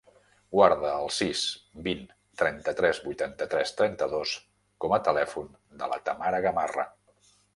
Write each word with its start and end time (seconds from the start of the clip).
Guarda 0.59 0.93
el 1.01 1.09
sis, 1.17 1.41
vint, 1.87 1.99
trenta-tres, 2.43 3.01
vuitanta-tres, 3.09 3.75
trenta-dos 3.81 4.33
com 4.85 4.97
a 4.97 5.01
telèfon 5.09 5.55
de 5.83 5.91
la 5.95 6.03
Tamara 6.09 6.41
Gamarra. 6.47 6.91